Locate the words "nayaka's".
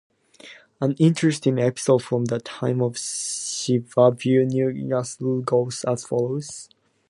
4.51-5.17